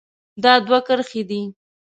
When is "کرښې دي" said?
0.87-1.41